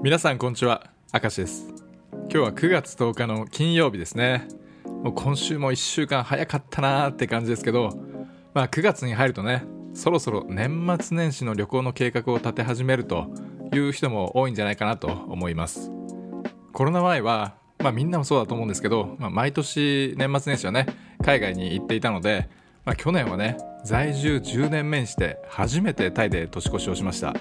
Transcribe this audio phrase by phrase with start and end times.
[0.00, 1.74] 皆さんこんにちは明石です。
[2.12, 4.46] 今日は9月10日の金曜日ですね。
[4.84, 7.98] もう今週も1週間早かったなーって感じですけど
[8.54, 9.64] まあ9月に入るとね
[9.94, 13.26] そろそろ年末年始の旅行の計画を立て始めると
[13.72, 15.90] いう人も多いんじゃないかなと思います。
[16.72, 20.86] コロナ前はまあみんなもそうだと思うんですけど、まあ、毎年年末年始はね
[21.24, 22.48] 海外に行っていたので、
[22.84, 27.34] まあ、去年はね在住10年目にして初めてタイで年越しをしました。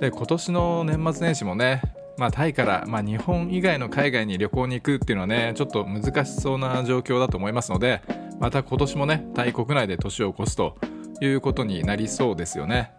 [0.00, 1.82] で今年の年末年始もね、
[2.16, 8.00] まあ、タイから、まあ、日本以外の海外に旅行に行くっていうのはねちょっと難しそうな状況だと思いますので
[8.38, 10.76] また今年もねタイ国内で年を越すと
[11.20, 12.92] いうことになりそうですよね。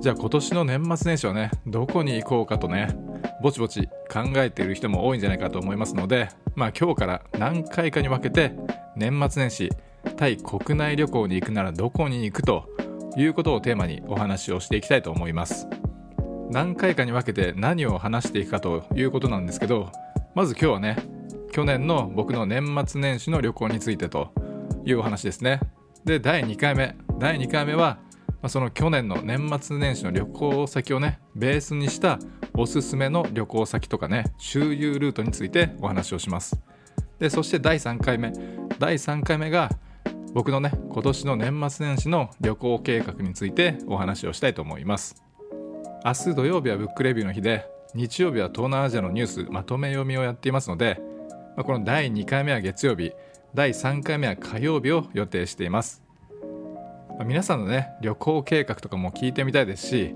[0.00, 2.96] じゃあ今年の年末年始はねどこに行こうかとね
[3.42, 8.54] ぼちぼち考えている人も多いんじゃないかと思いますのでまあ今日から何回かに分けて
[8.94, 9.70] 年末年始
[10.16, 12.68] タイ国内旅行に行くならどこに行くと
[13.16, 15.66] いうことをテーマにお話をしていきたいと思います。
[16.50, 19.92] 何回かに分けて何を話していくかということなんですけど
[20.34, 20.96] まず今日はね
[21.52, 24.32] 去年の僕の年末年始の旅行についてと
[24.84, 25.60] いうお話ですね。
[26.04, 27.98] で第2回目第2回目は
[28.46, 32.18] その去年の年末年始の旅行先をねベースにした
[32.54, 36.60] おすすめの旅行先とかね周遊ルートについてお話をします。
[37.18, 38.32] でそして第3回目。
[38.78, 39.70] 第3回目が
[40.34, 45.22] 僕のね今年の年末年始の旅行計画についてお話をしたいと思います。
[46.04, 51.00] 明日土曜日はブックレビューの日で日曜日は東南アジアのニュースまとめ読みをやっていますので、
[51.56, 53.12] まあ、この第2回目は月曜日
[53.54, 56.02] 第3回目は火曜日を予定しています、
[57.10, 60.14] まあ、皆さんのね旅行計画とかも聞いてみたいですし、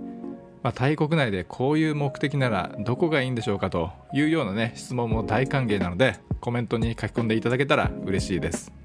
[0.62, 8.81] まあ、タイ国内でこういう目的ならどこがいいんでしょうかというようなね質問も大歓迎なのでコメントに書き込んでいただけたら嬉しいです。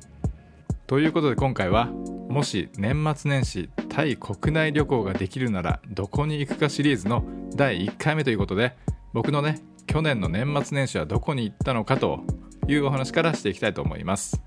[0.88, 1.88] ということで今回は
[2.30, 8.74] もし年末年始タイ国内旅行ができるならどこに行くかシリーズの第1回目ということで
[9.12, 12.22] 僕のね去年の年末年始はどこに行ったのかと
[12.70, 14.42] いうお話からしていきたいと思います。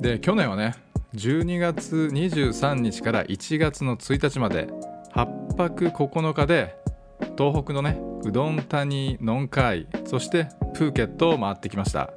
[0.00, 0.74] で去年はね
[1.14, 4.66] 12月23日から1月の1日まで
[5.14, 6.74] 8泊9日で
[7.38, 12.10] 東北のねうどん谷ノンカイそしてプーケットを回ってきました。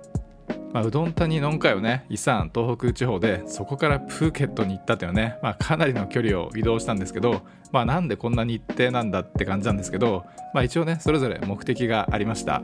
[0.76, 12.62] まあ、うどん谷のんかいをねイサン東北地方でそこからプーケットに行ったっていうね、まあ、かなりの距離を移動したんですけど、まあ、なんでこんな日程なんだって感じなんですけど、まあ、一応ねそれぞれ目的がありました。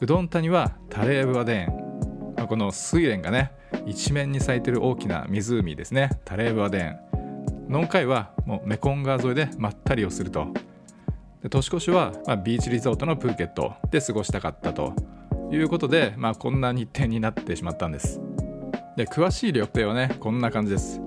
[0.00, 3.52] うどん谷はタレーブワデーン、まあ、この睡蓮がね
[3.86, 6.10] 一面に咲いてる大きな湖ですね。
[6.24, 10.48] タレーブワデーンノンカイはもうメコン川沿いでまったりをすると。
[11.44, 14.96] で年越しは、ま、ビーチリゾートのプーケットで過ごしたかったと。
[15.56, 18.20] いうことで、まあ、こんな日程になってしまったんです。
[18.96, 21.00] で詳しい旅程はねこんな感じです。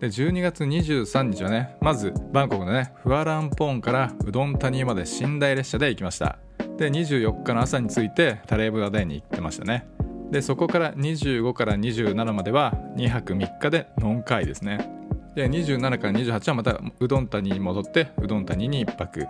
[0.00, 6.38] で12月23日はねまずバンコクのねフアランポーンからうどん谷まで寝台列車で行きました。
[6.76, 9.86] で24日の朝に着いてタレーブガデンに行ってましたね。
[10.30, 14.90] でそこから25から27までは2泊3日でノンカイですね。
[15.34, 19.26] で27から28はまたうどん谷に戻ってうどん谷に1泊。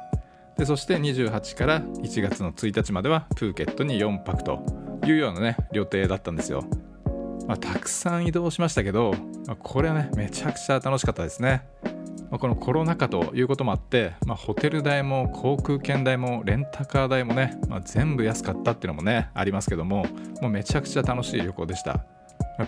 [0.57, 4.65] でそして28から1月の1日まではプーケットに4泊と
[5.07, 6.65] いうようなね予定だったんですよ、
[7.47, 9.15] まあ、たくさん移動しましたけど、
[9.47, 11.67] まあ、これはねめちゃくちゃ楽しかったですね、
[12.31, 20.07] まあ、このコロナ禍ということもあって、まホテル代も航空券代もレンタカー代もね、ま全部安かったっていうのもねありますけども
[20.41, 22.07] もうめちゃくちゃ楽しい旅行でした。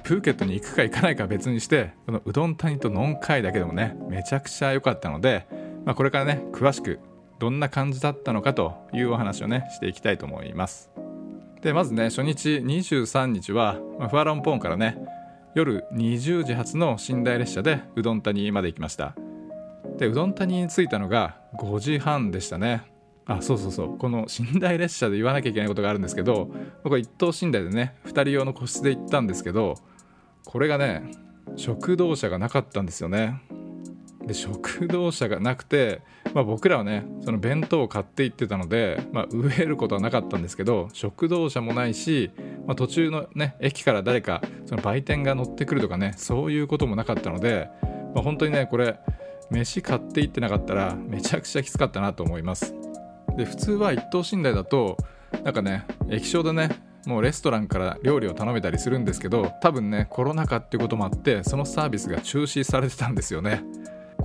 [0.03, 5.47] プーケットに行くか行かないかは別にしてこのうどん谷とノンカイだけでもねめちゃくちゃ良かったので、
[5.85, 6.99] ま、これからね詳しく
[7.39, 10.91] どんな感じだったのかというお話をねしていきたいと思います。
[11.63, 14.99] でまずね初日23日は、まあ、フアロンポーンからね
[15.55, 19.15] 夜20時発の寝台列車でうどん谷まで行きました。
[19.99, 22.83] でうどん谷に着いたのが5時半でしたね。
[23.27, 23.99] あそうそうそう。
[23.99, 26.51] この寝台列車で言わなきゃいけないことがあるんですけど
[26.85, 29.75] 僕は一等寝台でね2人用の個室で行ったんですけど
[30.45, 31.11] これがね
[31.57, 33.41] 食堂車がなかったんですよね。
[34.27, 36.03] で食堂車がなくて、
[36.35, 42.31] まあ、僕らはねその弁当を買って行ってたので、まあ、飢えることはなかったんですけど食堂車もないし、
[42.67, 47.69] まあ、途中のね駅から誰かその売店が乗ってくるとかねそういうこともなかったので、
[48.15, 48.99] まあ、本当にねこれ
[49.51, 52.75] 飯買って行ってなかったらめちゃくちゃきつかったなと思います。
[53.37, 54.97] で普通は一等寝台だと
[55.45, 56.71] なんかね液晶でね
[57.07, 63.63] もうレストランから料理を頼めたりするんですけど多分ねコロナ禍っていうこともあってそのサービスが中止されてたんですよね。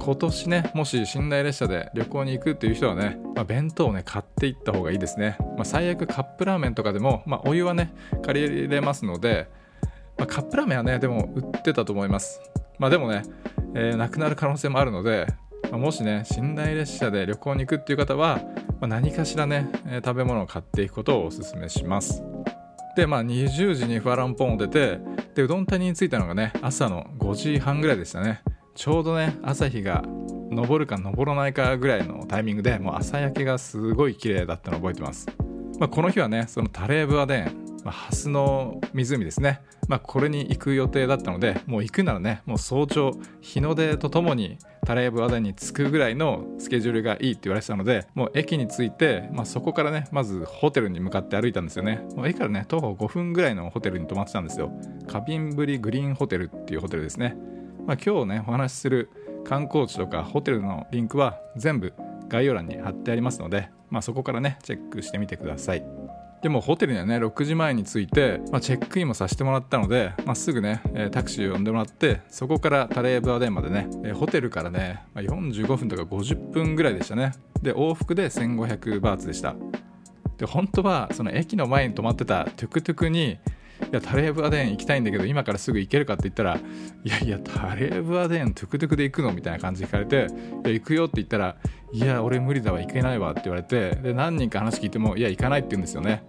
[0.04, 7.94] 今年ねもし寝台列車で旅行に行くっていう人はね、まあ、弁当をね買っていった方がいいですね、まあ、最悪カップラーメンとかでも、まあ、お湯はね
[8.24, 9.48] 借りれますので、
[10.18, 12.42] まカップラーメンはねでも売ってたと思います。
[12.80, 13.22] まあでもね、
[13.76, 15.28] えー、なくなる可能性もあるので
[15.70, 18.42] まあ、もしね寝台列車で旅行に行くっていう方は、
[18.82, 22.24] まあ、何かしらね、え、食べ物を買っていくことをおすすめします。
[22.96, 25.00] でまあ20時にファランポンを出て
[25.34, 28.42] でうどん谷に着いたのがね朝の5時半ぐらいでしたね。
[28.82, 30.04] ちょうどね朝日が
[30.52, 35.28] 昇るか昇らないかぐらいのタイミングでもう朝焼けがすごい綺麗だったのを覚えてます、
[35.80, 43.12] まあ、この日はねそのタレーブアデンまあ、ハスの湖ですね、まあ、これに行く予定だったのでもう行くならねもう早朝
[43.42, 52.04] 日の出とともにタレーブアデンに着くぐらいのスケジュールがいいって言われてたのでもう駅に着いて、まあ、そこからねまずホテルに向かって歩いたんですよね。
[52.16, 54.72] もう駅からね徒歩5分ぐらいのホテルに泊まってたんですよ。
[55.08, 57.36] カビンブリグリーンホテルっていうホテルですね、
[57.88, 59.10] まあ、今日ねお話しする
[59.44, 61.94] 観光地とかホテルのリンクは全部
[62.30, 65.84] 概要欄に貼ってありますので、まあ、そこからねチェックしてみてください。
[66.42, 70.82] でもホテルにはね6時前に着いて、まあ、チェックインもさせてもらったので、まあ、すぐね、
[71.12, 77.34] タクシーを呼んでもらってそこからタレーブアデンまでね、ホテルからね、まあ、45分とか50分ぐらいでしたね。
[77.62, 79.56] で往復で1500バーツでした。
[80.38, 83.38] で本当はその駅の前に止まってたトゥクトゥクに
[83.92, 90.28] いやタレーブアデン行きたいんだけど今からすぐ行けるかって言ったらいやいやタレーブアデントゥクトゥクで行くのみたいな感じで聞かれて
[90.66, 91.58] いや行くよって言ったら
[91.92, 96.24] いや俺無理だわ行けないわって言われてで何人か話聞いてもいや行かないって言うんですよね、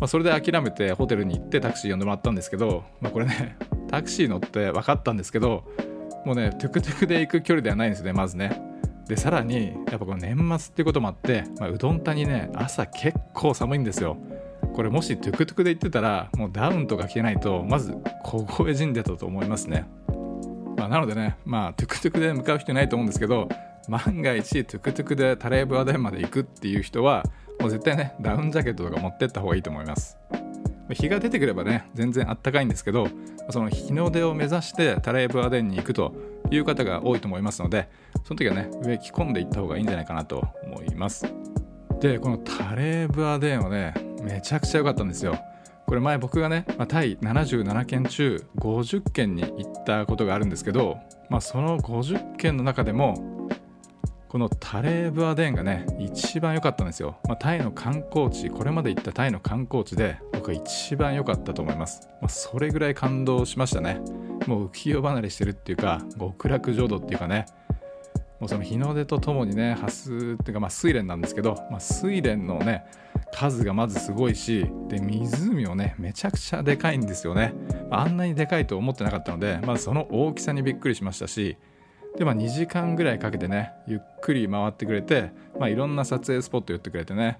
[0.00, 3.56] まあ、それで諦めてホテルに行ってタクシー呼んでもらったんですけど、まあ、これね
[3.90, 5.64] タクシー乗って分かったんですけど
[6.24, 8.62] もうねトゥクトゥクで行く距離ではないんですよねまずね。
[9.08, 14.18] でさらにやっぱこの年末っていうこともあって、まあ、ウドンタニね朝結構寒いんですよ。
[14.78, 19.90] これもしトゥクトゥクで行ってたらもうダウンとか着てないとまず凍え死んでたと思いますね、
[20.76, 23.48] まあ、なのでねまあトゥクトゥクで向かう人いないと思うんですけど
[23.88, 27.24] 万が一トゥクトゥクでタレーブアデンまで行くっていう人は
[27.58, 30.16] もう絶対ねダウンジャケットとか持ってった方がいいと思います。
[30.90, 33.08] 日が出てくればね全然あったかいんですけど
[33.50, 36.14] その日の出を目指してタレーブアデンに行くと
[36.52, 37.90] いう方が多いと思いますので
[38.24, 41.26] その時はね上着込んでいった方がいいんじゃないかなと思います。
[42.00, 45.38] でこのタレーブアデンはねめちゃくちゃ良かったんですよ。
[45.86, 50.98] これ前僕がね、まあ、タイ77件中50件に行ったことがあるんですけど、
[51.30, 53.48] まあ、その50件の中でも
[54.28, 63.98] このタレーブアデンがね一番良かったんですよ、まあ、タイの観光地これまで行ったタイの観光地で僕は一番良かったと思います、まあ、それぐらい感動しましたね。
[64.46, 67.46] もう浮世離れしてるっていうか極楽浄土っていうかね。
[68.40, 72.84] もうその日の出とともにねハスっていうかまあ睡蓮なんですけど、まあ、睡蓮のね
[73.32, 77.54] 数がまずすごいしで湖もねめちゃくちゃでかいんですよね。
[77.90, 81.56] あんなにでかいと思ってなかったので、まあ、その大きさにびっくりしましたし
[82.16, 87.38] で、まあ、2時間ぐらいかけてねゆっくり回ってくれて、まあ、いろんな撮影スポット言ってくれてね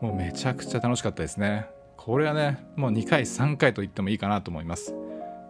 [0.00, 1.66] もうめちゃくちゃ楽しかったですね。
[1.96, 4.94] これはねもう2回3回と言ってもいいかなと思います。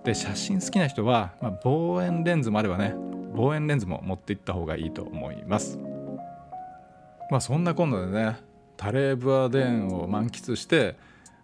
[0.04, 2.94] で写真好きな人は、まあ、望遠レンズもあればね
[3.34, 5.78] 望遠レンズも持っていった方がいいと思います。
[7.30, 8.38] まあそんな今度でね
[8.80, 10.96] タレーブアデンを満喫して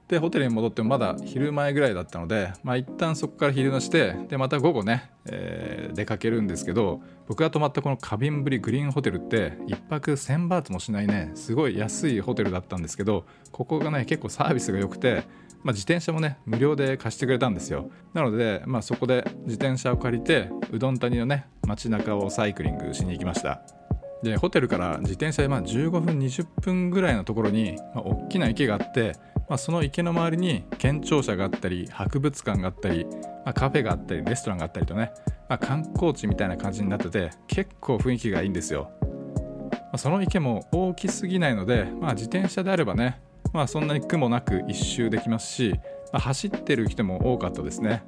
[0.08, 15.24] でホテルに戻ってもまだ昼前ぐらいだったのでまあ一旦そこから昼寝してでまた午後ね、えー、出かけるんですけど僕が泊まったこのカビンブリグリーンホテルって1泊1000バーツもしないねすごい安いホテルだったんですけどここがね結構サービスが良くて
[15.62, 17.90] まあ、自転車もね無料で貸してくれたんですよ。
[18.14, 23.85] なので、まあ、そこで自転車を借りてうどん谷のね街中をサイクリングしに行きました
[24.22, 29.14] でホテルから自転車でまあ15分20分ぐらいのところに、まあ、大きな池があって、
[29.48, 35.12] まあ、その池の周りに県庁舎があったり博物館があったり、まあ、カフェがあったりレストランがあったりとね、
[35.48, 43.20] まあ、観光地みたいな感じになってて結構雰囲気がいいんですよ、まあ、その池も大きすぎないので、まあ、自転車であればね、
[43.52, 45.72] まあ、そんなに苦もなく一周できますし、
[46.12, 48.02] まあ、走ってる人も多かったですね。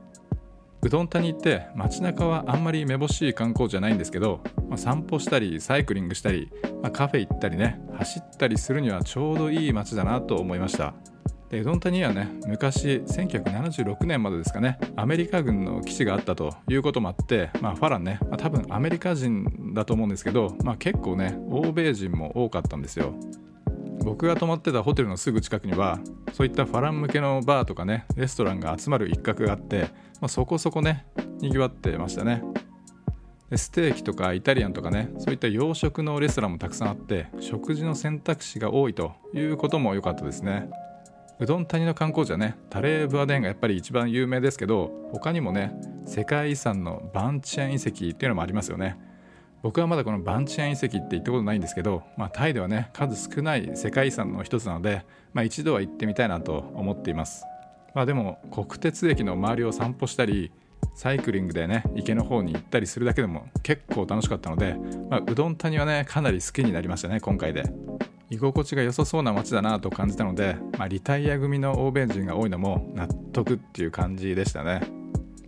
[0.80, 6.50] うどん谷って街中はあんまりめぼしい観光じゃないんですけど、まあ、散歩したりサイクリングしたり、
[6.82, 10.94] まあ、カフェ行ったりね走ったりするにはちょうどいい街だなと思いました。
[11.50, 23.14] でうどん谷にはね昔1976年までですかねアメリカ軍の基地があったということもあって、まあ、ファランね、まあ、多分アメリカ人だと思うんですけど、まあ、結構ね欧米人も多かったんですよ。
[24.04, 25.98] 僕が泊まってたホテルのすぐ近くには
[26.32, 29.82] そういったファラン向けのバーとかねレストランが集まる一角があって、
[30.20, 31.06] まあ、そこそこね
[31.40, 32.42] にぎわってましたね。
[33.56, 40.68] ステーキとかイタリアンとかねそういった洋食のレストランもたくさんあって食事の選択肢が多いということも良かったですね。
[41.40, 45.72] うどん谷の観光地はねタレーブアデンがやっぱり一番有名ですけど他にもね
[46.04, 48.98] 世界遺産のバンチェン遺跡っていうのもありますよね。
[49.62, 57.44] 僕はまだこのバンチェン遺跡って行ったことないんですけど、まあ、タイではね数少ない世界遺産の一つなので、まあ、一度は行ってみたいなと思っています、
[57.94, 60.52] まあ、でも国鉄駅の周りを散歩したり
[60.94, 64.76] サイクリングでね池の方に行ったりするだけでも結構楽しかったので、
[65.10, 67.64] まあ、うどん谷はねかなり好きになりましたね今回で。
[68.30, 74.97] 居心地が良さそうな街だなと感じたので、まあ、リタイア組の欧米人が多いのも納得っていう感じでしたね。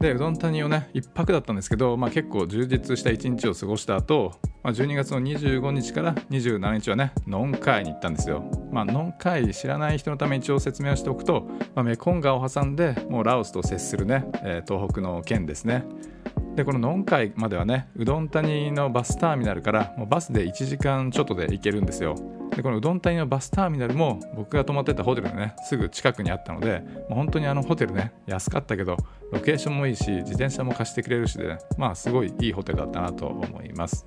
[0.00, 8.42] でうどん谷をね1泊だったんですけど、まあ、結構充実した1日を過ごした後、まあ12月の25日から27日はねノンカイに行ったんですよ、
[8.72, 15.84] まあ、ノンカイ知らない人のため一応説明をしておくと、まあ、メコン川を挟んでもうラオスと接するね、えー、東北の県ですね。
[16.60, 22.14] でこのノンカイまではねうどん谷のバスターミナルからもうバスで1時間ちょっとで行けるんですよ。
[22.54, 28.98] でこのうどん谷のバスターミナルも僕が泊まってたホテルのねすぐ近くにあったのでもう本当にあのホテルね安かったけど
[29.32, 34.06] ロケーションもいいし自転車も貸してくれるしで、ね、まあすごいいいホテルだったなと思います。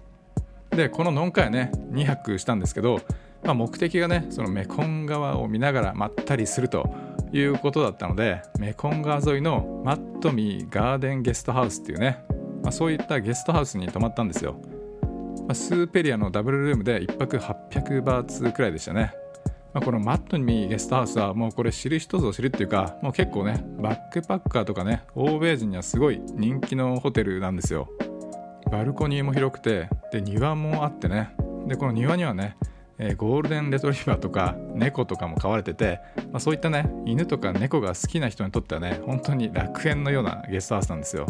[0.70, 3.02] でこのノンカイね2泊したんですけど、
[3.44, 6.94] まあ、目的がねそのメコン川を見ながらまったりすると
[7.32, 12.24] いうことだったのでメコン川沿いのマットミーガーデンゲストハウスっていうね、
[12.64, 14.56] まあ、そういったゲストハウスに泊まったんですよ。
[15.48, 19.14] まあ、スーペリアのダブルルームで1泊800バーツくらいでしたね。
[19.74, 27.90] まあ、このマットにゲストハウスはもうこれ知る人ぞ知るっていうかもう結構ねバックパッカーとかね欧米人にはすごい人気のホテルなんですよ。
[28.72, 31.36] バルコニーも広くてで庭もあってね。
[31.68, 32.56] でこの庭にはね、
[33.00, 36.00] え、ゴールデンレトリバーとか猫とかも飼われてて、
[36.32, 41.26] まあ、そういったね犬とか猫が好きな人にとってはね本当に楽園のようなゲストハウスなんですよ。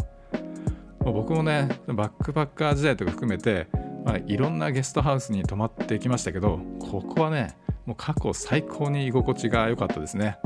[1.12, 3.68] 僕もねバックパッカー時代とか含めて
[4.04, 7.56] まあ、いろんなゲストハウスに泊まってきましたけどここはね
[7.86, 10.38] もう過去最高に居心地が良かったですね。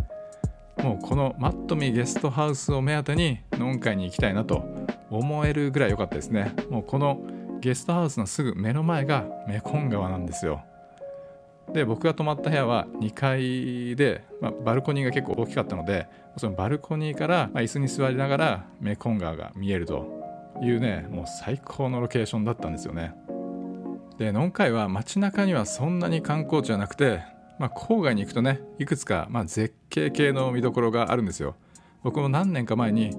[0.83, 4.65] もうこのマットミゲストハウスを目当てにノン会に行きたいなと
[5.11, 6.55] 思えるぐらい良かったですね。
[6.71, 7.21] もうこの
[7.61, 10.63] ゲストハウスのすぐ目の前がメコン川なんですよ。
[11.73, 20.18] で僕が泊まった部屋は2階で、まあ、バルコニーが結構大きかったのでそのバルコニーから、椅子に座りながらメコン川が見えると。
[20.63, 23.15] いうねもう最高のロケーションだったんですよね。
[24.19, 27.23] でノンカイは街中にはそんなに観光地はなくて、
[27.59, 31.55] まあ、郊外に行くとねいくつか、まあ、絶景系の見どころがあるんですよ。
[32.03, 33.11] 僕も何年か前に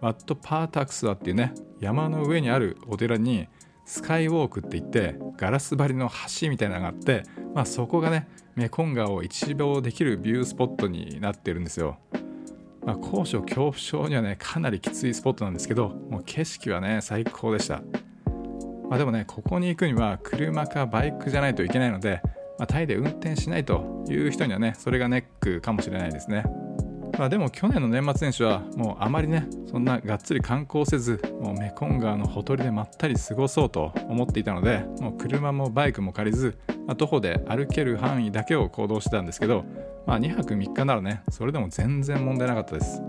[0.00, 3.48] ワット・パータクスアっていうね山の上にあるお寺に
[3.84, 7.22] スカイウォークって言ってガラス張りの橋みたいなのがあって、
[7.54, 11.98] まあ、そこがねメコン川を一望できるビュースポットになってるんですよ、
[12.88, 17.82] まあ、高所恐怖症にはねかなりきついスポットなんですけどもう景色はね最高でした
[18.88, 22.22] まあ、でもねここに行くには車かバイクじゃないといけないので、
[22.58, 26.44] まあ、タイで運転しないという人にはねそれがネックかもしれないですね。
[27.18, 36.56] まあ、でも去年の年末年始はもうあまりねそんながっつり観光せずもうメコン川のほとりでまったり過ごそうと思っていたのでもう車もバイクも借りず、
[36.86, 39.64] まあ、徒歩で歩ける範囲だけを行動してたんですけど、
[40.06, 43.02] まあ、2泊3日ならねそれでも全然問題なかったです。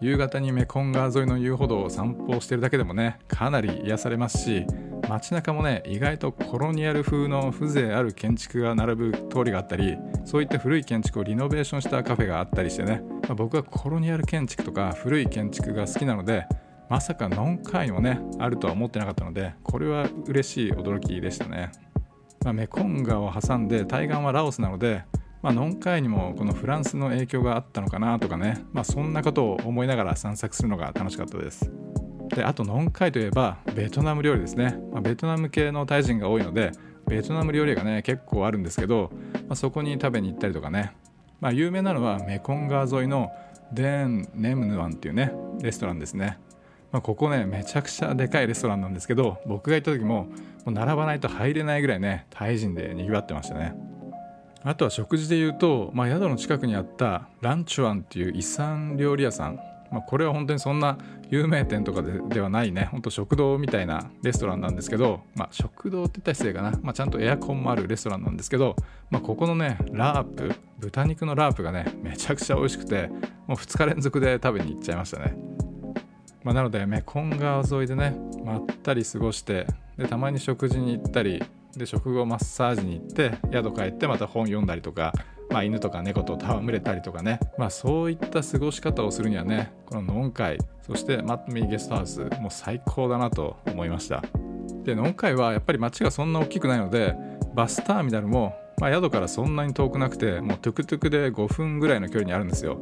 [0.00, 4.66] 夕方にメコン川沿いの遊歩道を散歩してるだけでもねかなり癒されますし
[5.08, 16.46] 街中もね意外とコロニアル風の風情ある建築が並ぶ通りがあったりそういった古い建築をリノベーションしたカフェがあったりしてね、まあ、僕はコロニアル建築とか古い建築が好きなので
[16.88, 21.70] まさかノンカイもねあるとは思ってなかったのでこれは嬉しい驚きでしたね、
[22.44, 25.04] まあ、メコン川を挟んで対岸はラオスなので
[25.42, 31.70] まあ、ノンカイにもこのフランスの影響があったのかなとかね、まあ、そんなことを思いながら散策するのが楽しかったです。
[32.28, 36.72] であとノンカイといえばベトナム料理ですね、まあ、ベトナム系のタイ人が多いので
[37.06, 39.10] ベトナム料理がね結構あるんですけど、
[39.48, 40.92] まあ、そこに食べに行ったりとかね、
[41.40, 43.30] まあ、有名なのはメコン川沿いの
[43.72, 46.38] デン・ネムヌワンっていうねレストランですね、
[46.92, 50.28] まあ、ここねめちゃくちゃでかいレストランなんですけど僕が行った時もも
[50.66, 53.74] う並ばないと入れないぐらいねタイ人でにぎわってましたね。
[54.64, 60.98] あとは食事で言うと、まあ、宿の近くにあったランチュアンっていう遺産料理屋さんまあ、これは本当にそんな
[61.30, 62.88] 有名店とかでではないね。
[62.90, 68.76] ほんと食堂みたいなレストランなんですけど、まあ、食堂って言ったら失礼かな、まあ、ちゃんとエアコンもあるレストランなんですけど、
[69.10, 73.08] まあ、ここのねラープ豚肉のラープがねめちゃくちゃ美味しくて
[73.46, 75.36] もう2日連続で食べに行っちゃいましたね、
[76.42, 79.66] まあ、なのでメコン川沿いでねまったり過ごして
[79.96, 81.42] でたまに食事に行ったり
[81.76, 85.12] で食後マッサージに行って宿帰ってまた本読んだりとか
[85.50, 94.22] まあ、犬とか猫と戯れたりとかね、まあ、そういった過ごし方をするにはねこのノンカイそしてマットミーゲストハウスもう最高だなと思いました。
[94.84, 97.16] でノンカイはやっぱり街がそんな大きくないので
[97.54, 102.78] バスターミナルも、まあ、宿からそんなに遠くなくてもうトゥクトゥクで5分ぐらいの距離にあるんですよ、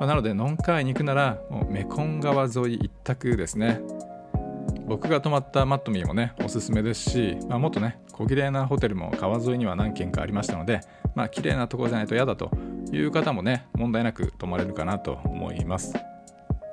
[0.00, 3.80] まあ、なのでノンカイに行くならもうメコン川沿い一択ですね。
[4.86, 10.80] 僕が泊まったマットミーもねおすすめですし、まあ、もっとね小綺麗なホテルも川沿いには何軒かありましたので
[11.14, 12.50] まあ綺麗なところじゃないと嫌だと
[12.92, 15.94] いう方もね問題なく泊まれるかなと思います。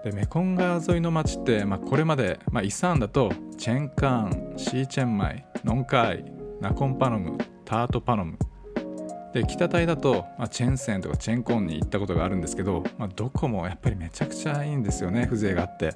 [0.04, 6.24] でメコン川沿いの町って、まあ、これまで、まあ、イサンだとチェンカーンシーチェンマイノンカイ
[6.62, 8.38] ナコンパノムタートパノム。
[9.34, 15.94] で北タイだと、まあ、チェンセンとかチェンコンに行ったことがあるんですけど、まあ、どこもやっぱりめちゃくちゃいいんですよね風情があって。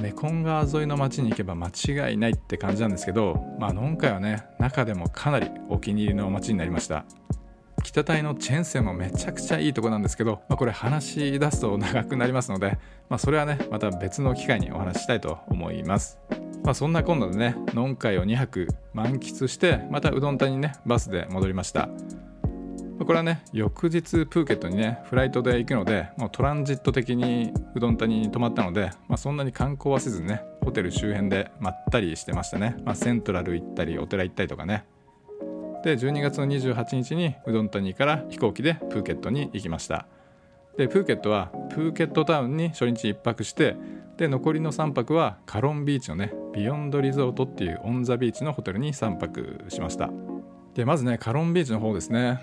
[0.00, 7.04] メコン川沿いの町に行けば間違いないって感じなんですけど、まあ、ノンカイはね中でもかなりお気に入りの町になりました。
[7.82, 16.18] 北タイのチェンセンもめちゃくちゃいいとこなんですけど、まあ、これ話し出すと長くなりますので、まあ、それはねまた別の機会にお話ししたいと思います。
[16.62, 21.88] まあ、そんな今度でね、ノンカイを2泊満喫して、またうどん谷にね、バスで戻りました。
[22.98, 32.76] これはね、翌日プーケットにね、フライトで行くので、もうトランジット的にウドンタニに泊まったので、まあ、そんなに観光はせずね、ホテル周辺でまったりしてましたね。
[32.84, 34.84] まあ、セントラル行ったり、お寺行ったりとかね。
[35.82, 40.06] で12月の28日にウドンタニから飛行機でプーケットに行きました。
[40.76, 43.76] でプーケットはプーケットタウンに初日1泊して
[44.16, 50.10] で残りの3泊はカロンビーチのねビヨンドリゾートっていうオン・ザ・ビーチのホテルに3泊しました。
[50.74, 52.40] でまずねカロンビーチの方ですね。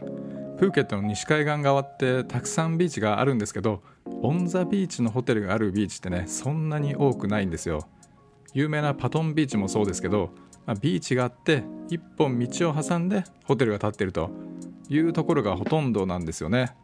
[0.58, 3.84] プーケットの西海岸側ってたくさんビーチがあるんですけど
[4.24, 7.88] オン・ザ・ビーチのホテルがあるビーチってねそんなに多くないんですよ。
[8.54, 10.32] 有名なパトンビーチもそうですけど
[10.68, 14.30] まあ、ビーチがあって一本道を挟んでホテルが建ってると
[14.90, 16.76] いうところがほとんどなんですよね。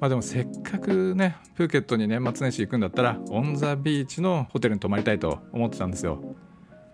[0.00, 6.36] まあでもせっかくねプーケットに年末年始行くんだったらオン・ザ・ビーチのホテルに泊まりたいと思ってたんですよ。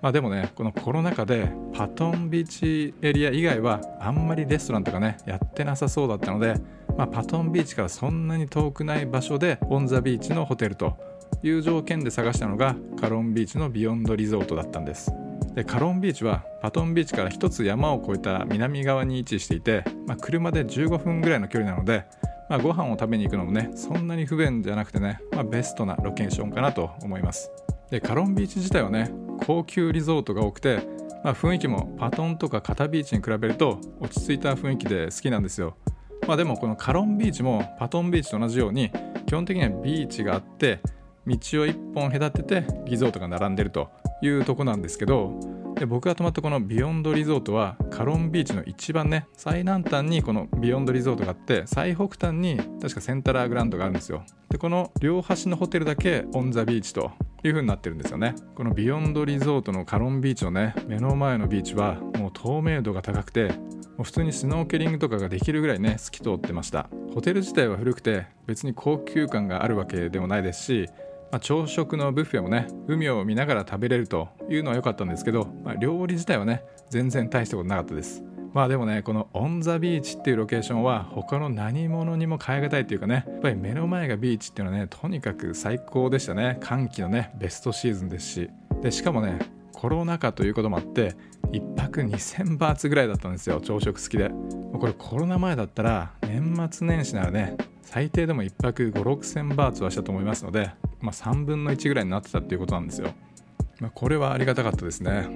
[0.00, 6.54] まあでもねこのコロナ禍でパトンビーチエリア以外はあんまりレストランとかねやってなさそうだったので、
[6.96, 10.96] まあ、パトンビーチからそんなに遠くない場所でオン・ザ・ビーチのホテルと
[11.42, 15.10] いう条件で探したのがカロンビーチのビヨンドリゾートだったんです。
[15.54, 22.04] でカロンビーチはパトンビーチから一つ山を越えた南側に位置していて、まあ、車で15分ぐらいの距離なので、
[22.50, 27.52] まあ、ご飯を食べに行くのもねそんなに不便じゃなくてね、まあ、ベストなロケーションかなと思います。
[27.90, 29.12] でカロンビーチ自体はね
[29.46, 30.86] 高級リゾートが多くて、
[31.22, 35.76] まあ、雰囲気もパトンとかカタビーチに比べると落ち着いた雰囲気で好きなんですよ。
[36.26, 38.90] まあでもこのカロンビーチもパトンビーチと同じように
[39.26, 40.80] 基本的にはビーチがあって
[41.26, 43.90] 道を一本隔ててリゾートが並んでると。
[44.26, 45.38] いうとこなんですけど
[45.74, 54.22] で僕が泊まったこのビヨンドリゾートはカロンビーチの一番ね最南端にこのビヨンドリゾートがあって最北端に確かセンタラーグランドがあるんですよ。
[54.48, 57.10] でこの両端のホテルだけオン・ザ・ビーチと
[57.42, 58.36] いう風になってるんですよね。
[58.54, 66.88] このビヨンドリゾートのカロンビーチのね目の前のビーチはもう透明度が高くてもう普通にスノーケリングとかができるぐらいね透き通ってました。
[67.12, 70.88] ホテル自体は古くて別に高級感があるわけでもないですし
[71.34, 78.22] まあ、朝食のブッフェもね海を見ながら食べれるというのは良かったんですけど、まあ、料理自体はね全然大したことなかったです。
[78.52, 86.56] まあでもねこのオン・ザ・ビーチっていうロケーションは他の何物にも代え難いというかねやっぱり目の前がビーチっていうのはねとにかく最高でしたね。
[86.60, 88.50] 乾季のねベストシーズンですし。
[88.80, 89.40] でしかもね
[89.72, 91.16] コロナ禍ということもあって
[91.50, 94.30] 1泊2000バーツぐらいだったんですよ朝食付きで。
[94.78, 100.70] これコロナ前だったら年末年始ならね最低でも1泊5 6 0 0 0バーツはしたと思いますので
[101.04, 103.12] まあ、3分の1ぐらいになってたっていうことなんですよ。
[103.78, 105.28] まあ、これはありがたかったですね。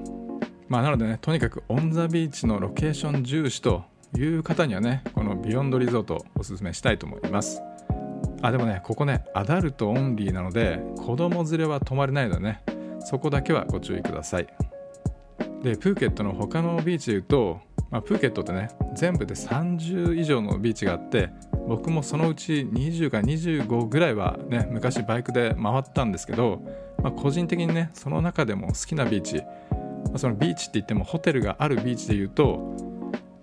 [0.67, 3.85] まあ、なのでね、とにかくオン・ザ・ビーチのロケーション重視と
[4.17, 7.61] いう方にはね、このビヨンドリゾートおすすめしたいと思います。
[8.41, 12.63] あ、でもね、ここね、アダルトオンリーなので、子供連れは泊まれないのでね、
[13.01, 14.47] そこだけはご注意ください。
[15.63, 21.31] で、プーケットの他のビーチで言うと、まあ、プーケットってね、全部で30以上のビーチがあって、
[21.69, 26.63] 僕もそのうち20か25ぐらいはね昔バイクで回ったんですけど、
[27.03, 32.75] まあ、個人的にねその中でも好きなビーチ、まあ、そのビーチって言ってもホテルがあるビーチで言うと、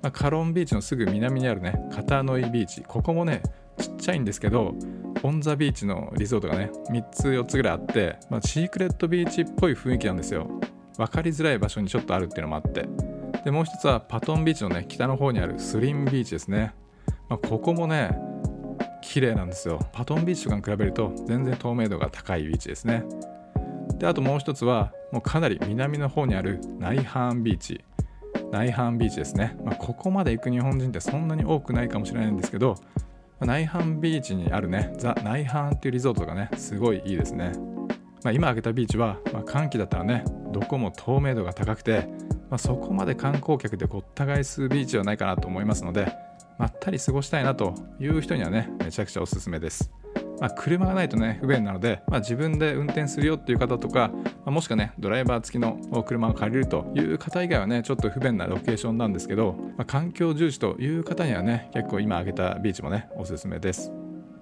[0.01, 3.43] まあ、カロンビーチのすぐ南にあるねカタノイビーチここもね
[3.77, 4.73] ちっちゃいんですけど
[5.21, 10.47] オン・ザ・ビーチのリゾートがね3つ4つぐらいあって、まあ、シークレットビーチっぽい雰囲気なんですよ。
[10.97, 12.87] 分かりづらい場所にちょっとあるっていうのもあって。
[13.43, 16.73] でもう一つはパトンビーチのね北の方にあるスリンビーチですね。
[17.29, 18.17] まあ、ここもね
[19.01, 19.79] 綺麗なんですよ。
[19.93, 23.03] パトンビーチとかに比べると全然透明度が高いビーチですね。
[23.97, 27.83] であともう一つはもうかなり南の方にあるナイハーンビーチ。
[28.51, 32.75] ナイハーンビーチですね、まあ、ここまで行く日本人ってそんなに多くないかもしれないんですけど
[33.39, 37.51] ナイハンビーチにあるねザ・ナイハーンっていうリゾートがねすごいいいですね、
[38.23, 42.07] まあ、今挙げたビーチは、まあ、寒気だったらねどこも透明度が高くて、
[42.55, 46.15] まあ、そこまで観光客でごった返すビーチではないかなと思いますので
[46.57, 49.91] まったり過ごしたいなという人にはねめちゃくちゃおすすめです。
[50.39, 63.91] まあ、車がないとね不便なので、まあ、自分で運転するよっていう方とか、まあ、もしくはねドライバー付きの車を借りるという方以外はねちょっと不便なロケーションなんですけど、まあ、環境重視という方にはね結構今挙げたビーチもねおすすめです。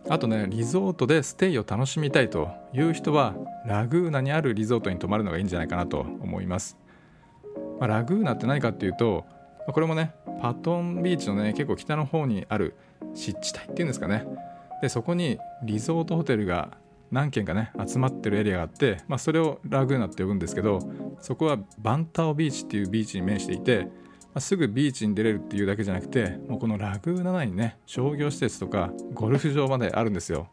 [0.08, 3.34] あとねリゾートでステイを楽しみたいという人は
[3.66, 6.78] ラグーナにあるリゾートに泊まるのがいいんじゃないかなと思います、
[7.84, 9.26] まあ、ラグーナって何かっていうと
[9.68, 12.78] まこれもねパトンビーチのね結構北の方にある
[13.14, 14.26] 湿地帯っていうんですかね。
[14.82, 16.78] でそこにリゾートホテルが
[17.12, 20.80] 何軒かね集まってるエリアがあって、まあ、それをラグーナって呼ぶんですけど
[21.20, 23.90] そこはバンタオビーチっていうビーチに面していて、ま
[24.36, 30.48] あ、すぐビーチに出れるっていうだけじゃなくてもうこのラグーナ内にね商業施設とかゴルフ場まであるんですよ。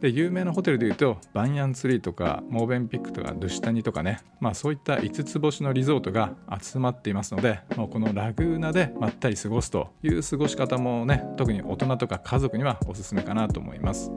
[0.00, 14.10] で有名なホテルでいうとバンヤンツリーとかモーベンピックとかドゥシュタニとかね、まあ、そういった5つ星のリゾートが集まっていますのでもうこのラグーナでまったり過ごすという過ごし方もね特に大人とか家族にはおすすめかなと思います。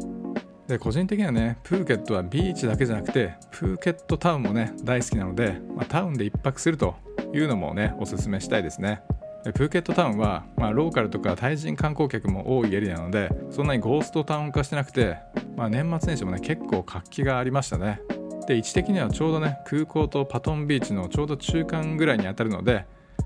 [0.67, 6.95] で個人的にはねプーケットはビーチだけじゃなくてプーケットタウンもね大好きなので、まあ、タウンで1泊すると
[7.33, 9.01] いうのもねおすすめしたいですね。
[9.43, 15.17] でプーケットタウンは、まあ、ローカルとかタイ人観光客も多いエリアなのでそんなにゴーストタウン化してなくて、
[15.59, 18.01] まあ、年末年始もね結構活気がありましたね。
[18.47, 22.85] で位置的にはちょうどね空港とパトンビーチのちょうど中間ぐらいにあたるので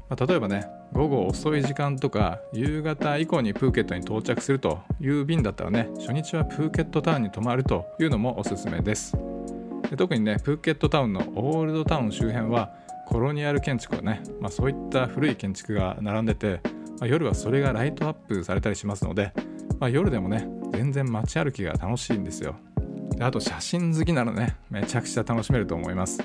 [0.10, 9.16] まあ、例えばね午後遅い時間とか夕方以降にプーケットに到着するという便だったらね初日はプーケットタウンに泊まるというのもおすすめです。
[9.90, 12.72] で特にねプーケットタウンのオールドタウン周辺は
[13.08, 16.62] コロニアル建築をね、まあ、そういった古い建築が並んでて、
[17.00, 19.34] まあ、夜はそれがライトアップされたりしますので、
[19.84, 22.56] まあ、夜でもね全然街歩きが楽しいんですよ。
[23.18, 26.24] であと写真好きならねめちゃくちゃ楽しめると思います。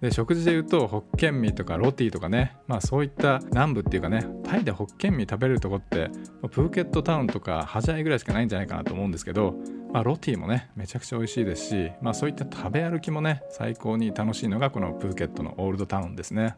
[0.00, 6.10] で食事でいうとホッケンミとかロティとかねまあそういった南部っていうかねタイでホッケンミ食べれるとこって
[6.50, 9.54] プーケットタウンとかハジャイぐらいしかないんじゃないかなと思うんですけど、
[9.92, 16.56] まあ、ロティもねめちゃくちゃ美味しいですし、まあ、そういった食べ歩きもね最高に楽しいのがこのプーケットのオールドタウンですね、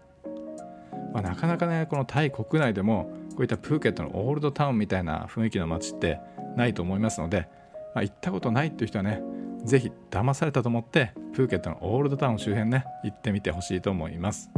[1.12, 6.18] まあ、なかなかねこのタイ国内でもこういったプーケットのオールドタウンみたいな雰囲気の街って
[6.56, 7.48] ないと思いますので、
[7.94, 9.22] まあ、行ったことないっていう人はね
[9.62, 14.50] ぜひ騙されたと思ってプーケットのオールドタウン周辺ね行ってみてほしいと思います。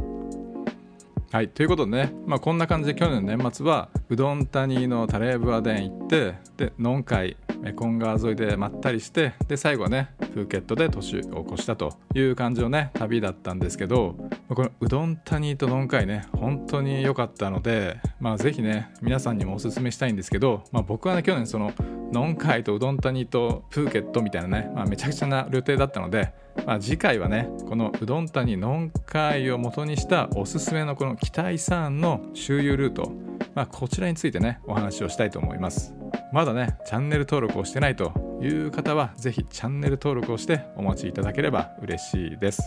[1.30, 14.16] はいということでね、まあ、こんな感じで去年の年末はうどん谷のタレーブアデン行ってでノンカイメコン川沿いでまったりしてで最後はねプーケットで年を越したという感じのね旅だったんですけど
[14.48, 21.72] このうどん谷とノンカイね本当に良かったのでまあ是非ね皆さんにもおすすめしたいんですけど、まあ、僕はね去年その
[22.12, 26.32] ノンカイとうどん谷とプーケットみたいなね、まあ、めちゃくちゃな旅程だったので、
[26.66, 33.12] まあ、次回はねこのうどん谷ノンカイを元にしたおすすめのこの北イサーンの周遊ルート、
[33.54, 35.97] まあ、こちらについてねお話をしたいと思います。
[36.33, 42.62] まだねチャンネル登録をしてないという方はぜひチャンネル登録をしてお待ちいただければ嬉しいです。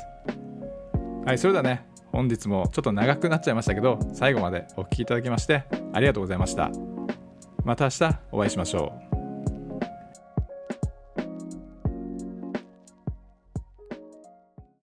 [1.26, 6.72] はいそれではね本日もちょっと長くなっちゃいましたけど最後までお聴きいただきましてありがとうございました。
[7.64, 9.11] また明日お会いしましょう。